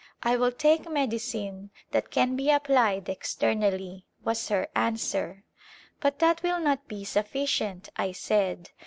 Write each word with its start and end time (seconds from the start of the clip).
"I 0.23 0.35
will 0.35 0.51
take 0.51 0.89
medicine 0.89 1.69
that 1.91 2.09
can 2.09 2.35
be 2.35 2.49
applied 2.49 3.07
ex 3.07 3.35
ternally," 3.35 4.05
was 4.23 4.49
her 4.49 4.67
answer." 4.75 5.43
But 6.01 6.17
that 6.17 6.41
will 6.41 6.57
not 6.59 6.87
be 6.87 7.03
sufficient," 7.03 7.89
I 7.97 8.11
said. 8.13 8.71